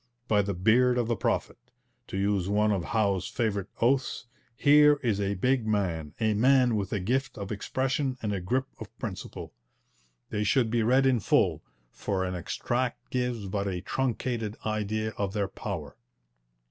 'By 0.27 0.41
the 0.41 0.55
beard 0.55 0.97
of 0.97 1.07
the 1.07 1.15
prophet!' 1.15 1.69
to 2.07 2.17
use 2.17 2.49
one 2.49 2.71
of 2.71 2.85
Howe's 2.85 3.27
favourite 3.27 3.67
oaths 3.81 4.25
here 4.57 4.99
is 5.03 5.21
a 5.21 5.35
big 5.35 5.67
man, 5.67 6.15
a 6.19 6.33
man 6.33 6.75
with 6.75 6.91
a 6.91 6.99
gift 6.99 7.37
of 7.37 7.51
expression 7.51 8.17
and 8.19 8.33
a 8.33 8.41
grip 8.41 8.65
of 8.79 8.97
principle. 8.97 9.53
They 10.31 10.43
should 10.43 10.71
be 10.71 10.81
read 10.81 11.05
in 11.05 11.19
full, 11.19 11.61
for 11.91 12.25
an 12.25 12.33
extract 12.33 13.11
gives 13.11 13.45
but 13.45 13.67
a 13.67 13.81
truncated 13.81 14.57
idea 14.65 15.11
of 15.19 15.33
their 15.33 15.47
power. 15.47 15.95